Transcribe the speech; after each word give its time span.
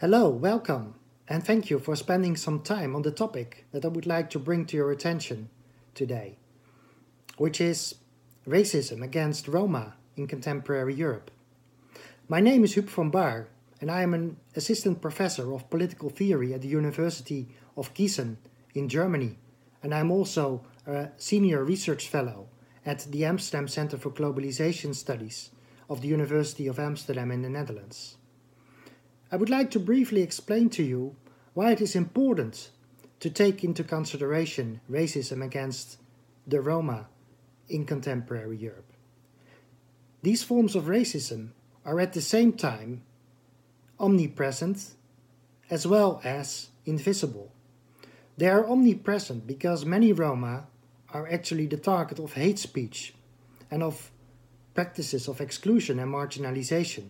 Hello, 0.00 0.28
welcome, 0.28 0.94
and 1.26 1.42
thank 1.42 1.70
you 1.70 1.78
for 1.78 1.96
spending 1.96 2.36
some 2.36 2.60
time 2.60 2.94
on 2.94 3.00
the 3.00 3.10
topic 3.10 3.64
that 3.72 3.82
I 3.82 3.88
would 3.88 4.04
like 4.04 4.28
to 4.28 4.38
bring 4.38 4.66
to 4.66 4.76
your 4.76 4.90
attention 4.90 5.48
today, 5.94 6.36
which 7.38 7.62
is 7.62 7.94
racism 8.46 9.02
against 9.02 9.48
Roma 9.48 9.94
in 10.14 10.26
contemporary 10.26 10.92
Europe. 10.92 11.30
My 12.28 12.40
name 12.40 12.62
is 12.62 12.74
Huub 12.74 12.90
van 12.90 13.08
Baar, 13.08 13.48
and 13.80 13.90
I 13.90 14.02
am 14.02 14.12
an 14.12 14.36
assistant 14.54 15.00
professor 15.00 15.54
of 15.54 15.70
political 15.70 16.10
theory 16.10 16.52
at 16.52 16.60
the 16.60 16.68
University 16.68 17.48
of 17.74 17.94
Gießen 17.94 18.36
in 18.74 18.90
Germany, 18.90 19.38
and 19.82 19.94
I'm 19.94 20.10
also 20.10 20.60
a 20.86 21.08
senior 21.16 21.64
research 21.64 22.06
fellow 22.06 22.48
at 22.84 23.06
the 23.10 23.24
Amsterdam 23.24 23.66
Center 23.66 23.96
for 23.96 24.10
Globalization 24.10 24.94
Studies 24.94 25.52
of 25.88 26.02
the 26.02 26.08
University 26.08 26.66
of 26.66 26.78
Amsterdam 26.78 27.30
in 27.30 27.40
the 27.40 27.48
Netherlands. 27.48 28.18
I 29.30 29.36
would 29.36 29.50
like 29.50 29.70
to 29.72 29.80
briefly 29.80 30.22
explain 30.22 30.70
to 30.70 30.82
you 30.82 31.16
why 31.54 31.72
it 31.72 31.80
is 31.80 31.96
important 31.96 32.70
to 33.20 33.30
take 33.30 33.64
into 33.64 33.82
consideration 33.82 34.80
racism 34.90 35.44
against 35.44 35.98
the 36.46 36.60
Roma 36.60 37.08
in 37.68 37.84
contemporary 37.84 38.56
Europe. 38.56 38.92
These 40.22 40.44
forms 40.44 40.76
of 40.76 40.84
racism 40.84 41.50
are 41.84 41.98
at 41.98 42.12
the 42.12 42.20
same 42.20 42.52
time 42.52 43.02
omnipresent 43.98 44.94
as 45.70 45.86
well 45.86 46.20
as 46.22 46.68
invisible. 46.84 47.50
They 48.36 48.48
are 48.48 48.68
omnipresent 48.68 49.46
because 49.46 49.84
many 49.84 50.12
Roma 50.12 50.66
are 51.12 51.26
actually 51.28 51.66
the 51.66 51.76
target 51.78 52.18
of 52.18 52.34
hate 52.34 52.58
speech 52.58 53.14
and 53.70 53.82
of 53.82 54.10
practices 54.74 55.26
of 55.26 55.40
exclusion 55.40 55.98
and 55.98 56.12
marginalization. 56.12 57.08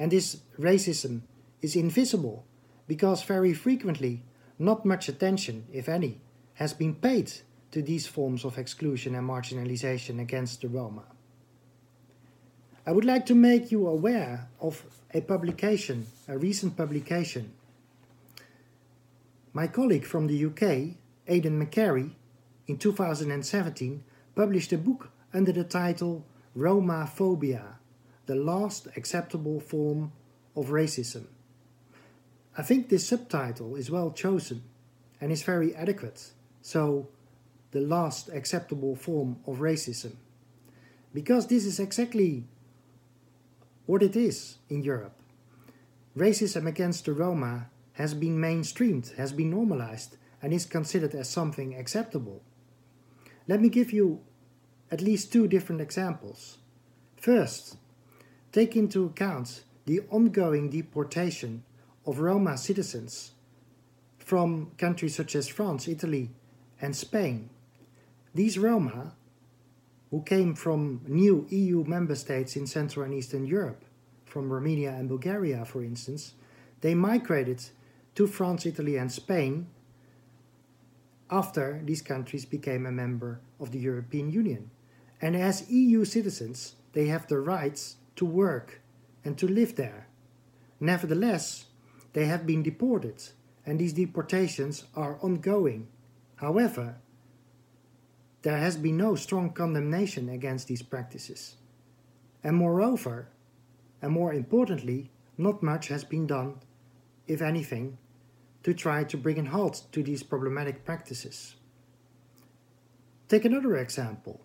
And 0.00 0.10
this 0.10 0.38
racism 0.58 1.20
is 1.60 1.76
invisible 1.76 2.46
because 2.88 3.22
very 3.22 3.52
frequently 3.52 4.22
not 4.58 4.86
much 4.86 5.10
attention, 5.10 5.66
if 5.70 5.90
any, 5.90 6.22
has 6.54 6.72
been 6.72 6.94
paid 6.94 7.30
to 7.72 7.82
these 7.82 8.06
forms 8.06 8.46
of 8.46 8.56
exclusion 8.56 9.14
and 9.14 9.28
marginalization 9.28 10.18
against 10.18 10.62
the 10.62 10.68
Roma. 10.68 11.04
I 12.86 12.92
would 12.92 13.04
like 13.04 13.26
to 13.26 13.34
make 13.34 13.70
you 13.70 13.86
aware 13.86 14.48
of 14.58 14.82
a 15.12 15.20
publication, 15.20 16.06
a 16.26 16.38
recent 16.38 16.78
publication. 16.78 17.52
My 19.52 19.66
colleague 19.66 20.06
from 20.06 20.26
the 20.26 20.46
UK, 20.46 20.96
Aidan 21.28 21.62
McGarry, 21.62 22.12
in 22.66 22.78
2017 22.78 24.02
published 24.34 24.72
a 24.72 24.78
book 24.78 25.10
under 25.34 25.52
the 25.52 25.64
title 25.64 26.24
Romaphobia 26.56 27.79
the 28.30 28.36
last 28.36 28.86
acceptable 28.96 29.58
form 29.58 30.12
of 30.54 30.66
racism. 30.66 31.24
I 32.56 32.62
think 32.62 32.88
this 32.88 33.08
subtitle 33.08 33.74
is 33.74 33.90
well 33.90 34.12
chosen 34.12 34.62
and 35.20 35.32
is 35.32 35.42
very 35.42 35.74
adequate. 35.74 36.30
So, 36.62 37.08
the 37.72 37.80
last 37.80 38.28
acceptable 38.28 38.94
form 38.94 39.38
of 39.48 39.56
racism. 39.58 40.12
Because 41.12 41.48
this 41.48 41.64
is 41.64 41.80
exactly 41.80 42.44
what 43.86 44.00
it 44.00 44.14
is 44.14 44.58
in 44.68 44.84
Europe. 44.84 45.18
Racism 46.16 46.68
against 46.68 47.06
the 47.06 47.12
Roma 47.12 47.66
has 47.94 48.14
been 48.14 48.38
mainstreamed, 48.38 49.16
has 49.16 49.32
been 49.32 49.50
normalized, 49.50 50.18
and 50.40 50.52
is 50.52 50.66
considered 50.66 51.16
as 51.16 51.28
something 51.28 51.74
acceptable. 51.74 52.42
Let 53.48 53.60
me 53.60 53.68
give 53.68 53.92
you 53.92 54.20
at 54.88 55.00
least 55.00 55.32
two 55.32 55.48
different 55.48 55.80
examples. 55.80 56.58
First, 57.16 57.76
take 58.52 58.76
into 58.76 59.04
account 59.04 59.64
the 59.86 60.00
ongoing 60.10 60.70
deportation 60.70 61.62
of 62.06 62.20
Roma 62.20 62.56
citizens 62.56 63.32
from 64.18 64.70
countries 64.78 65.16
such 65.16 65.34
as 65.34 65.48
France, 65.48 65.88
Italy, 65.88 66.30
and 66.80 66.94
Spain. 66.94 67.50
These 68.34 68.58
Roma, 68.58 69.14
who 70.10 70.22
came 70.22 70.54
from 70.54 71.02
new 71.06 71.46
EU 71.50 71.84
member 71.84 72.14
states 72.14 72.56
in 72.56 72.66
Central 72.66 73.04
and 73.04 73.14
Eastern 73.14 73.46
Europe, 73.46 73.84
from 74.24 74.52
Romania 74.52 74.92
and 74.92 75.08
Bulgaria, 75.08 75.64
for 75.64 75.82
instance, 75.82 76.34
they 76.80 76.94
migrated 76.94 77.62
to 78.14 78.26
France, 78.26 78.64
Italy, 78.64 78.96
and 78.96 79.10
Spain 79.10 79.66
after 81.30 81.80
these 81.84 82.02
countries 82.02 82.44
became 82.44 82.86
a 82.86 82.92
member 82.92 83.40
of 83.58 83.70
the 83.72 83.78
European 83.78 84.30
Union. 84.30 84.70
And 85.20 85.36
as 85.36 85.70
EU 85.70 86.04
citizens, 86.04 86.74
they 86.92 87.06
have 87.06 87.26
the 87.26 87.38
rights 87.38 87.96
to 88.20 88.26
work 88.26 88.82
and 89.24 89.38
to 89.38 89.48
live 89.48 89.76
there. 89.76 90.06
Nevertheless, 90.78 91.64
they 92.12 92.26
have 92.26 92.46
been 92.46 92.62
deported, 92.62 93.22
and 93.64 93.78
these 93.78 93.94
deportations 93.94 94.84
are 94.94 95.18
ongoing. 95.22 95.88
However, 96.36 96.96
there 98.42 98.58
has 98.58 98.76
been 98.76 98.98
no 98.98 99.14
strong 99.14 99.54
condemnation 99.54 100.28
against 100.28 100.68
these 100.68 100.82
practices. 100.82 101.56
And 102.44 102.56
moreover, 102.56 103.28
and 104.02 104.12
more 104.12 104.34
importantly, 104.34 105.10
not 105.38 105.62
much 105.62 105.88
has 105.88 106.04
been 106.04 106.26
done, 106.26 106.56
if 107.26 107.40
anything, 107.40 107.96
to 108.64 108.74
try 108.74 109.02
to 109.04 109.16
bring 109.16 109.38
a 109.38 109.48
halt 109.48 109.86
to 109.92 110.02
these 110.02 110.22
problematic 110.22 110.84
practices. 110.84 111.54
Take 113.28 113.46
another 113.46 113.76
example. 113.78 114.42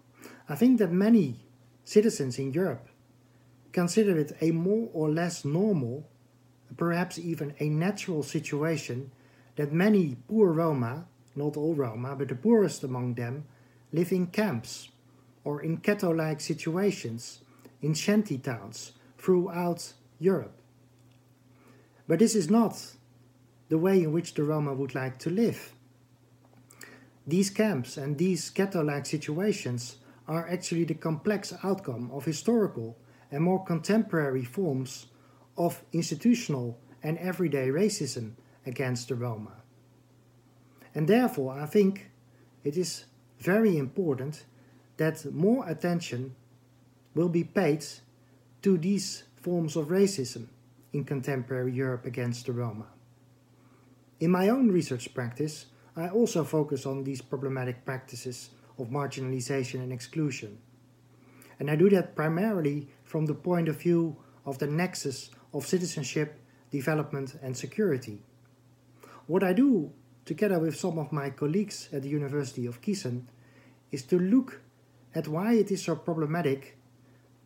I 0.47 0.56
think 0.56 0.80
that 0.80 0.94
many 0.94 1.42
citizens 1.84 2.40
in 2.40 2.53
Europe 2.53 2.88
consider 3.75 4.18
it 4.18 4.31
a 4.40 4.52
more 4.52 4.88
or 4.94 5.09
less 5.09 5.44
normal, 5.44 6.08
perhaps 6.78 7.19
even 7.19 7.53
a 7.59 7.68
natural 7.68 8.24
situation 8.24 9.12
that 9.58 9.74
many 9.74 10.16
poor 10.30 10.53
Roma, 10.53 11.06
not 11.36 11.58
all 11.58 11.75
Roma, 11.75 12.16
but 12.16 12.30
the 12.30 12.36
poorest 12.36 12.86
among 12.86 13.16
them, 13.16 13.44
live 13.91 14.13
in 14.13 14.28
camps 14.28 14.91
or 15.44 15.62
in 15.62 15.75
ghetto 15.75 16.09
like 16.09 16.40
situations 16.40 17.41
in 17.81 17.94
shanty 17.94 18.38
towns 18.38 18.94
throughout 19.18 19.92
Europe. 20.19 20.56
But 22.07 22.19
this 22.19 22.34
is 22.34 22.50
not 22.50 22.96
the 23.68 23.78
way 23.78 24.02
in 24.02 24.13
which 24.13 24.36
the 24.36 24.44
Roma 24.44 24.74
would 24.74 24.96
like 24.96 25.19
to 25.19 25.30
live. 25.30 25.74
These 27.28 27.50
camps 27.50 27.97
and 27.97 28.18
these 28.18 28.50
ghetto 28.52 28.81
like 28.81 29.06
situations 29.06 29.97
are 30.30 30.47
actually 30.47 30.86
the 30.86 30.94
complex 30.94 31.53
outcome 31.62 32.09
of 32.13 32.24
historical 32.24 32.96
and 33.35 33.44
more 33.44 33.62
contemporary 33.66 34.46
forms 34.46 35.07
of 35.57 35.84
institutional 35.91 36.79
and 37.03 37.18
everyday 37.18 37.68
racism 37.68 38.31
against 38.66 39.09
the 39.09 39.16
Roma. 39.16 39.51
And 40.96 41.06
therefore, 41.06 41.59
I 41.59 41.66
think 41.66 42.12
it 42.63 42.78
is 42.78 43.03
very 43.40 43.78
important 43.78 44.45
that 44.95 45.25
more 45.34 45.68
attention 45.68 46.34
will 47.13 47.28
be 47.28 47.44
paid 47.44 47.85
to 48.62 48.78
these 48.78 49.24
forms 49.35 49.75
of 49.75 49.88
racism 49.90 50.47
in 50.94 51.03
contemporary 51.03 51.74
Europe 51.74 52.06
against 52.06 52.45
the 52.45 52.53
Roma. 52.53 52.85
In 54.22 54.31
my 54.31 54.47
own 54.47 54.72
research 54.72 55.13
practice, 55.13 55.66
I 55.97 56.07
also 56.07 56.45
focus 56.45 56.85
on 56.85 57.03
these 57.03 57.22
problematic 57.22 57.84
practices 57.84 58.51
of 58.79 58.88
marginalization 58.88 59.81
and 59.81 59.91
exclusion. 59.91 60.57
And 61.59 61.69
I 61.69 61.75
do 61.75 61.90
that 61.90 62.16
primarily 62.16 62.88
from 63.06 63.26
the 63.26 63.34
point 63.34 63.70
of 63.70 63.80
view 63.80 64.18
of 64.46 64.60
the 64.60 64.68
nexus 64.68 65.30
of 65.54 65.66
citizenship, 65.66 66.40
development, 66.72 67.38
and 67.42 67.56
security. 67.56 68.20
What 69.28 69.44
I 69.44 69.54
do, 69.54 69.92
together 70.26 70.60
with 70.60 70.76
some 70.76 71.00
of 71.00 71.12
my 71.12 71.30
colleagues 71.30 71.88
at 71.94 72.02
the 72.02 72.10
University 72.10 72.66
of 72.66 72.82
Gießen, 72.82 73.24
is 73.92 74.04
to 74.04 74.20
look 74.20 74.62
at 75.14 75.28
why 75.28 75.54
it 75.54 75.72
is 75.72 75.84
so 75.84 75.96
problematic 75.96 76.78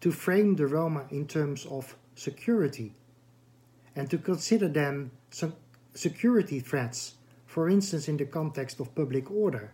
to 0.02 0.12
frame 0.12 0.56
the 0.56 0.66
Roma 0.66 1.06
in 1.12 1.28
terms 1.28 1.66
of 1.66 1.96
security 2.16 2.96
and 3.96 4.10
to 4.10 4.18
consider 4.18 4.68
them 4.68 5.12
some 5.30 5.54
security 5.94 6.60
threats, 6.60 7.16
for 7.46 7.70
instance, 7.70 8.08
in 8.08 8.18
the 8.18 8.26
context 8.26 8.80
of 8.80 8.96
public 8.96 9.30
order, 9.30 9.74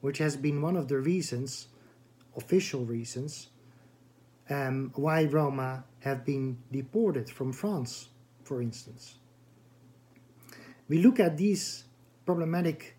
which 0.00 0.18
has 0.18 0.36
been 0.36 0.62
one 0.62 0.76
of 0.76 0.88
the 0.88 0.98
reasons, 0.98 1.68
official 2.36 2.84
reasons, 2.84 3.48
um, 4.52 4.92
why 4.94 5.24
Roma 5.24 5.84
have 6.00 6.24
been 6.24 6.58
deported 6.70 7.30
from 7.30 7.52
France, 7.52 8.08
for 8.44 8.60
instance. 8.60 9.14
We 10.88 10.98
look 10.98 11.20
at 11.20 11.36
these 11.36 11.84
problematic 12.26 12.96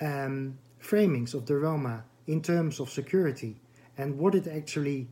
um, 0.00 0.58
framings 0.80 1.34
of 1.34 1.46
the 1.46 1.56
Roma 1.56 2.04
in 2.26 2.40
terms 2.42 2.78
of 2.78 2.90
security 2.90 3.56
and 3.96 4.16
what 4.18 4.34
it 4.34 4.46
actually 4.46 5.08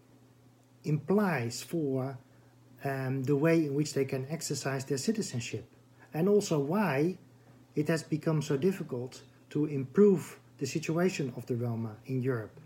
implies 0.84 1.62
for 1.62 2.19
um, 2.84 3.25
the 3.25 3.34
way 3.34 3.64
in 3.64 3.75
which 3.75 3.94
they 3.94 4.04
can 4.04 4.26
exercise 4.31 4.84
their 4.84 4.99
citizenship, 4.99 5.66
and 6.14 6.28
also 6.28 6.58
why 6.58 7.19
it 7.75 7.88
has 7.88 8.04
become 8.04 8.40
so 8.40 8.56
difficult 8.56 9.22
to 9.50 9.66
improve 9.66 10.38
the 10.58 10.66
situation 10.66 11.32
of 11.37 11.46
the 11.46 11.56
Roma 11.56 11.96
in 12.06 12.22
Europe 12.22 12.60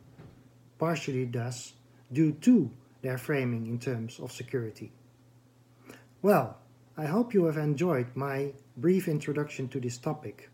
partially 0.80 1.26
thus 1.26 1.74
due 2.10 2.32
to 2.32 2.70
their 3.02 3.18
framing 3.18 3.66
in 3.66 3.78
terms 3.78 4.18
of 4.18 4.32
security. 4.32 4.90
Well, 6.22 6.56
I 6.96 7.04
hope 7.04 7.34
you 7.34 7.44
have 7.44 7.58
enjoyed 7.58 8.08
my 8.14 8.54
brief 8.78 9.06
introduction 9.06 9.68
to 9.68 9.80
this 9.80 9.98
topic. 9.98 10.48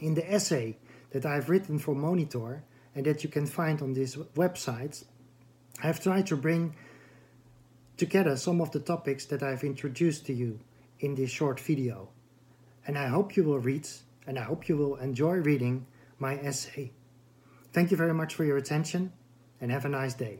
In 0.00 0.14
the 0.14 0.30
essay 0.30 0.76
that 1.12 1.24
I've 1.24 1.48
written 1.48 1.78
for 1.78 1.94
Monitor 1.94 2.62
and 2.94 3.06
that 3.06 3.24
you 3.24 3.30
can 3.30 3.46
find 3.46 3.80
on 3.80 3.94
this 3.94 4.16
website, 4.36 5.04
I've 5.82 6.00
tried 6.00 6.26
to 6.26 6.36
bring 6.36 6.76
together 7.96 8.36
some 8.36 8.60
of 8.60 8.70
the 8.70 8.80
topics 8.80 9.24
that 9.26 9.42
I've 9.42 9.64
introduced 9.64 10.26
to 10.26 10.34
you 10.34 10.60
in 11.00 11.14
this 11.14 11.30
short 11.30 11.58
video. 11.58 12.10
And 12.86 12.98
I 12.98 13.08
hope 13.08 13.34
you 13.36 13.44
will 13.44 13.58
read 13.58 13.88
and 14.26 14.38
I 14.38 14.42
hope 14.42 14.68
you 14.68 14.76
will 14.76 14.96
enjoy 14.96 15.36
reading 15.36 15.86
my 16.18 16.34
essay. 16.38 16.92
Thank 17.72 17.90
you 17.90 17.96
very 17.96 18.14
much 18.14 18.34
for 18.34 18.44
your 18.44 18.58
attention 18.58 19.12
and 19.60 19.70
have 19.70 19.84
a 19.84 19.88
nice 19.88 20.14
day. 20.14 20.38